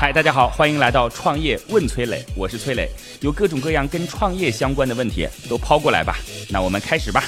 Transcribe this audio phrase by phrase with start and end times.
[0.00, 2.88] 嗨，大家好，欢迎来到创业问崔磊，我是崔磊，
[3.20, 6.14] 有各种各样跟创业相关的问题都抛过来吧，
[6.50, 7.20] 那我们开始吧。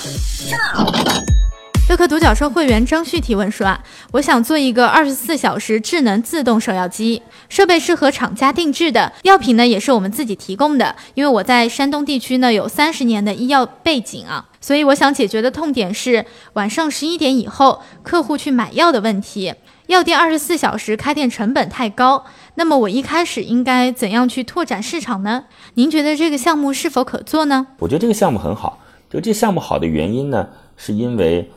[1.88, 10.95] 乐客独角兽会员张旭提问说啊，我想做一个二十四小时智能自动手药机，设备是和厂家定制的，药品呢也是我们自己提供的。
[11.15, 19.52] 因为我在山东地区呢有三十年的医药背景啊，所以我想解决的痛点是晚上十一点以后客户去买药的问题。
[19.91, 22.24] 药店二十四小时开店成本太高，
[22.55, 25.47] 那么我一开始应该怎样去拓展市场呢？
[25.74, 27.66] 您觉得这个项目是否可做呢？
[27.80, 28.78] 我觉得这个项目很好，
[29.09, 31.50] 就这项目好的原因呢，是因为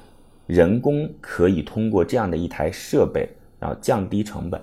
[0.48, 4.60] 人工可以通过这样的一台设备，然后降低成本。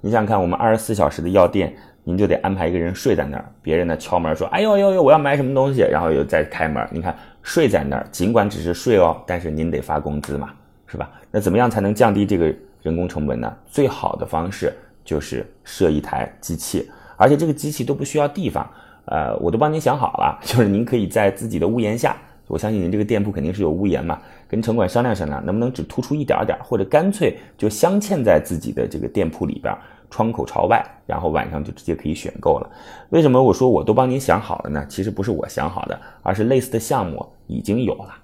[0.00, 6.84] 你想想看，我们二十四小时的药店，您就得安排一个人睡在那儿，别人呢敲门说：“哎呦呦呦，我要买什么东西。”然后又再开门。
[6.90, 10.50] 你看睡在那儿，尽管只是睡哦，但是您得发工资嘛，
[10.88, 11.08] 是吧？
[11.30, 12.52] 那怎么样才能降低这个？
[12.82, 14.72] 人工成本呢，最好的方式
[15.04, 18.68] 就是设一台机器，而且这个机器都不需要地方，
[19.06, 22.16] 呃，我都帮您想好了， 就是您可以在自己的屋檐下，
[22.48, 29.74] 我相信您这个店铺肯定是有屋檐嘛，跟城管商量商量，能不能只突出一点点，或者干脆就镶嵌在自己的这个店铺里边，
[30.10, 32.70] 窗口朝外，然后晚上就直接可以选购了。
[33.10, 34.84] 为什么我说我都帮您想好了呢？
[34.88, 38.14] 其实不是我想好的，而是类似的项目已经有了。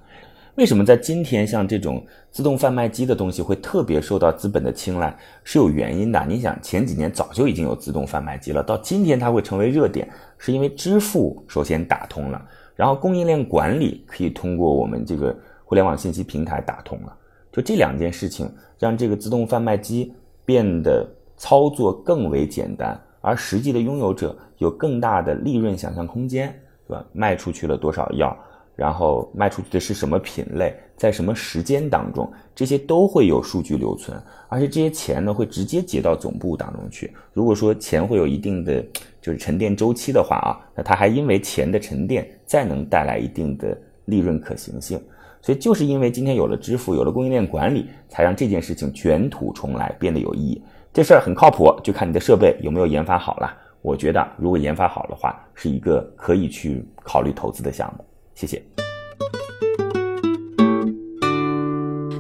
[0.59, 5.17] 为什么在今天像这种自动贩卖机的东西会特别受到资本的青睐？
[5.45, 6.21] 是有原因的。
[6.27, 15.33] 你想前几年早就已经有自动贩卖机了，到今天它会成为热点，是因为支付首先打通了，然后供应链管理可以通过我们这个
[15.65, 17.17] 互联网信息平台打通了。
[17.53, 20.13] 就这两件事情，让这个自动贩卖机
[20.45, 26.49] 变得操作更为简单，而实际的拥有者有更大的利润想象空间，
[26.89, 27.07] 是吧？
[27.13, 28.37] 卖出去了多少药？
[28.79, 34.17] 然后卖出去的是什么品类，在什么时间当中，这些都会有数据留存，
[34.49, 37.13] 而且这些钱呢会直接结到总部当中去。
[37.33, 38.81] 如果说钱会有一定的
[39.21, 44.97] 就是沉淀周期的话啊，那它还因为钱的沉淀再能带来一定的利润可行性。
[45.43, 50.63] 所以就是因为今天有了支付，有了供应链管理，才让这件事情卷土重来，变得有意义。
[50.93, 53.53] 这事儿很靠谱，就看你的设备有没有研发好了。
[53.83, 58.05] 我觉得如果研发好的话，是一个可以去考虑投资的项目。
[58.39, 58.63] 谢谢。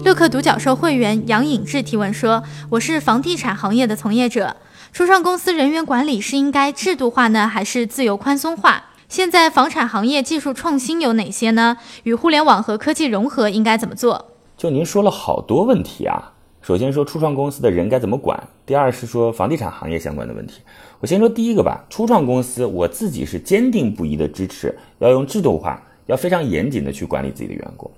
[0.04, 4.56] 乐客独角兽会员杨颖志提问说：“我是房地产行业的从业者，
[4.92, 8.86] 初创公司人员管理是应该制度化呢，还是自由宽松化？
[9.08, 11.76] 现在房产行业技术创新有哪些呢？
[12.02, 16.32] 与互联网和科技融合应该怎么做？”就您说了好多问题啊。
[16.60, 20.60] 首先说初创公司的人该怎么管，第二是说房地产行业相关的问题。
[20.98, 21.84] 我先说第一个吧。
[21.88, 25.80] 初创公司，我自己是坚定不移的支持，要用制度化。
[26.08, 27.91] 要非常严谨的去管理自己的员工，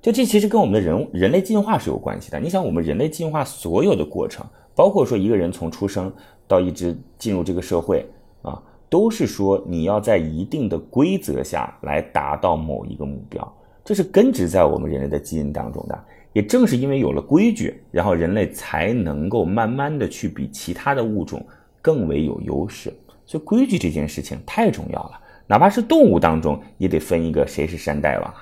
[0.00, 2.38] 就这其实跟我们的人人类进化是有关系的。
[2.38, 4.46] 你想，我们人类进化所有的过程，
[4.76, 6.10] 包括说一个人从出生
[6.46, 8.08] 到一直进入这个社会
[8.42, 13.52] 啊，都是说你要在一定的规则下来达到某一个目标，
[13.84, 15.98] 这是根植在我们人类的基因当中的。
[16.34, 21.44] 也正是因为有了规矩，然后人类才能够慢慢的去比其他的物种
[21.82, 22.94] 更为有优势。
[23.26, 25.20] 所以规矩这件事情太重要了。
[25.48, 28.34] 哪怕是动物当中，也得分一个谁是山大王，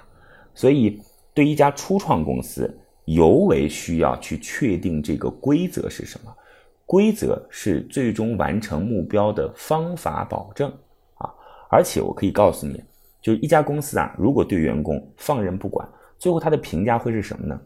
[0.55, 1.01] 所以
[1.33, 6.35] 对一家初创公司，尤为需要去确定这个规则是什么。
[6.85, 10.69] 规则是最终完成目标的方法保证
[11.15, 11.33] 啊！
[11.71, 12.83] 而且我可以告诉你，
[13.23, 15.89] 就是一家公司啊，如果对员工放任不管，
[16.19, 17.61] 最后他的评价会是什么呢？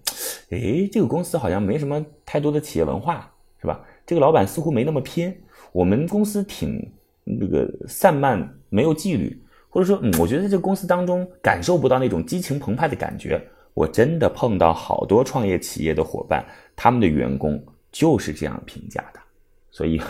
[0.51, 3.81] 诶，这个公司好像没什么太多的企业文化，是吧？
[4.07, 5.35] 这个老板似乎没那么拼，
[5.73, 6.93] 我们公司挺。
[7.39, 13.41] 那个散漫没有纪律，或者说，嗯，我觉得在这个公司当中感受不到那种激情澎湃的感觉。
[13.73, 19.21] 我真的碰到好多创业企业的伙伴，他们的员工就是这样评价的。
[19.71, 20.01] 所以，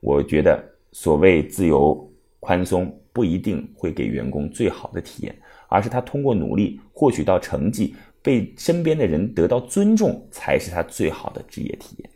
[0.00, 5.34] 我觉得所谓自由宽松不一定会给员工最好的体验，
[5.68, 12.10] 而是他通过努力获取到成绩，被身边的人得到尊重，才是他最好的职业体验。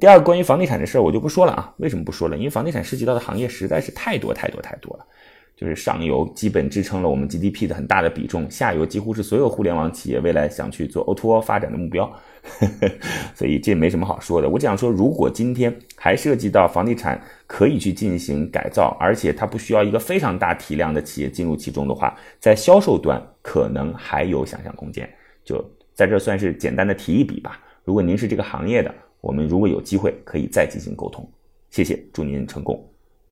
[0.00, 1.72] 第二个关于房地产的事儿，我就不说了啊。
[1.78, 2.36] 为什么不说了？
[2.36, 5.06] 因为房地产涉及到的行业实在是太多太多太多了。
[5.56, 12.12] 就是上游基本支撑了我们 GDP 的很大的比重，下游几乎是所有互联网企业未来想去做 O2O 发展的目标。
[13.36, 14.48] 所以这没什么好说的。
[14.48, 25.08] 我只想说，如果今天还涉及到房地产可以去进行改造，而且它不需要一个非常大体量的企业进入其中的话，在销售端可能还有想象空间。
[25.44, 25.64] 就
[25.94, 27.60] 在这算是简单的提一笔吧。
[27.84, 28.92] 如果您是这个行业的，
[29.24, 31.26] 我们如果有机会，可以再进行沟通。
[31.70, 32.78] 谢谢，祝您成功。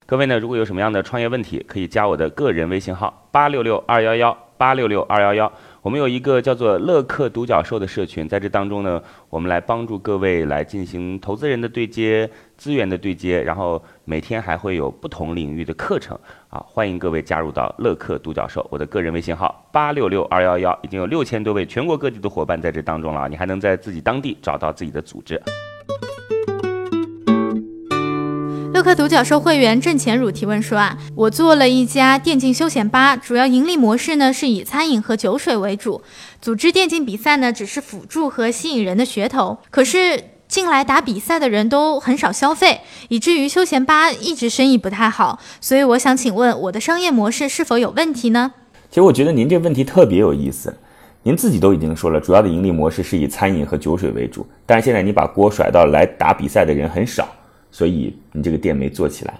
[0.06, 5.52] 各位呢，如果有什么样的创业问题，可以加我的个人微信号八六六二幺幺八六六二幺幺，
[5.82, 16.18] 我们有一个叫做乐客独角兽的社群，在这当中呢，我们来帮助各位来进行投资人的对接、资源的对接，然后每天还会有不同领域的课程
[16.48, 18.66] 啊，欢迎各位加入到乐客独角兽。
[18.70, 25.40] 我的个人微信号八六六二幺幺，已经有六千多位全国各地的伙伴在这当中了啊，你还能在自己当地找到自己的组织。
[28.72, 36.00] 乐客独角兽会员郑前汝提问说啊，我做了一家电竞休闲吧，主要盈利模式呢是以餐饮和酒水为主，
[36.40, 39.58] 组织电竞比赛呢只是辅助和吸引人的噱头。
[39.68, 45.38] 可是进来打比赛的人都很少消费，以至于休闲吧一直生意不太好。
[45.60, 48.54] 所以我想请问，我的商业模式是否有问题呢？
[48.88, 50.74] 其实我觉得您这问题特别有意思，
[51.24, 57.28] 您自己都已经说了，主要的盈利模式是以餐饮和酒水为主，但是现在你把锅甩到来打比赛的人很少。
[57.72, 59.34] 所以你这个店没做起来。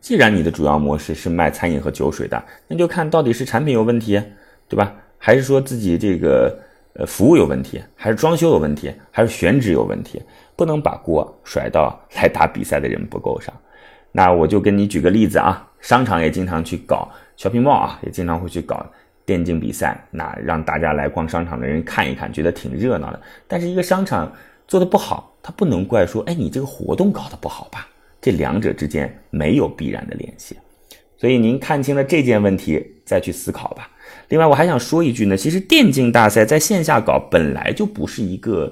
[0.00, 4.22] 既然你的主要模式是卖餐饮和酒水的，那就看到底是产品有问题，
[4.68, 4.94] 对吧？
[5.18, 6.58] 还是说自己这个
[6.94, 10.22] 呃服务有问题，还是装修有问题，还是选址有问题？
[10.56, 13.54] 不能把锅甩到来打比赛的人不够上。
[14.12, 18.84] 那我就跟你举个例子啊，商场也经常去搞 shopping mall 啊，也经常会去搞
[19.26, 23.20] 电竞比赛，那让大家来逛商场的人看一看，觉得挺热闹的。
[23.46, 24.32] 但是一个商场
[24.70, 25.36] 做的不好。
[25.42, 27.88] 他不能怪说，哎，你这个活动搞得不好吧？
[28.20, 30.54] 这两者之间没有必然的联系，
[31.16, 33.90] 所以您看清了这件问题再去思考吧。
[34.28, 38.70] 另外，我还想说一句呢，其实电竞大赛在线下搞本来就不是一个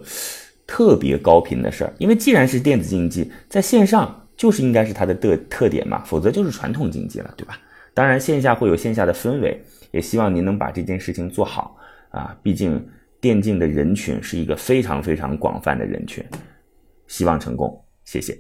[0.67, 7.59] 特别高频的事儿，因为既然是电子竞技，在线上就是应该是它的特特点嘛，否则就是传统竞技了，对吧？
[7.95, 9.59] 当然，线下会有线下的氛围，
[9.91, 11.75] 也希望您能把这件事情做好
[12.11, 12.87] 啊，毕竟
[13.21, 16.25] 电竞的人群是一个非常非常广泛的人群。
[17.07, 18.39] 希望成功，谢谢。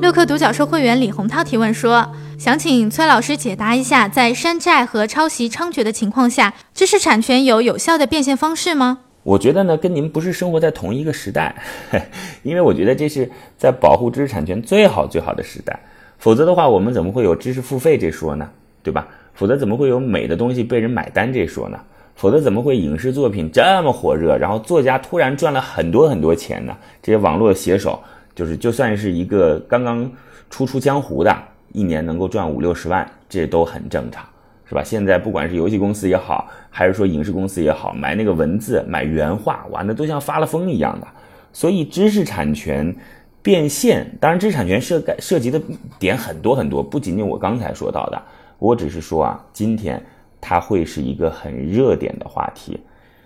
[0.00, 11.54] 六氪独角兽会员李洪涛提问说：“想请崔老师解答一下，在山寨和抄袭猖獗的情况下，知识产权有有效的变现方式吗？”我觉得呢，跟您不是生活在同一个时代，
[12.42, 15.78] 因为我觉得这是在保护知识产权最好最好的时代。
[16.18, 18.50] 否则的话，我们怎么会有知识付费这说呢？
[18.82, 19.06] 对吧？
[19.34, 21.78] 否则怎么会有美的东西被人买单这说呢？
[22.14, 24.36] 否则怎么会影视作品这么火热？
[24.36, 26.76] 然后作家突然赚了很多很多钱呢？
[27.02, 27.98] 这些网络写手
[28.34, 30.08] 就是就算是一个刚刚
[30.50, 31.34] 初出江湖的，
[31.72, 34.22] 一年能够赚五六十万，这都很正常，
[34.68, 34.82] 是吧？
[34.84, 41.06] 现在不管是游戏公司也好，还是说影视公司也好，买那个文字、买原画，玩的都像发了疯一样的。
[41.54, 42.94] 所以知识产权
[43.42, 45.60] 变现，当然知识产权涉涉及的
[45.98, 48.22] 点很多很多，不仅仅我刚才说到的，
[48.62, 50.02] 我只是说啊，今天。
[50.44, 52.76] 它会是一个很热点的话题，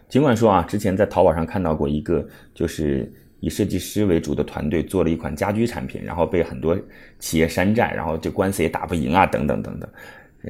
[0.07, 2.23] 尽管说啊，之前在淘宝上看到过一个，
[2.53, 3.11] 就是
[3.41, 6.79] 以设计师为主的团队做了一款家居产品，然后被很多
[7.19, 9.89] 企业山寨，然后这官司也打不赢啊，等等等等。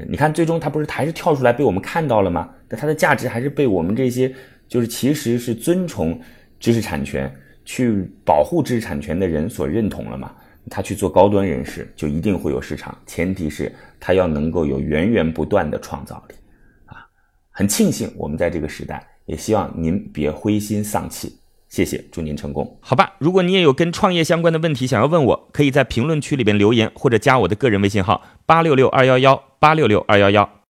[0.09, 2.51] 你看，最终它不是还是跳出来被我们看到了吗？
[2.69, 4.35] 那它的价值还是被我们这些
[4.67, 6.21] 就是其实是尊崇
[6.59, 7.33] 知识产权、
[7.65, 10.33] 去保护知识产权的人所认同了吗？
[10.69, 13.73] 他去做高端人士，就一定会有市场，前提是
[14.07, 16.35] 他要能够有源源不断的创造力。
[16.85, 17.05] 啊
[17.51, 21.41] 很庆幸我们在这个时代，也希望您别灰心丧气。
[21.69, 22.79] 谢谢，祝您成功。
[22.81, 30.49] 好吧，如果你也有跟创业相关的问题想要问我，可以在评论区里边留言，或者加我的个人微信号八六六二幺幺八六六二幺幺。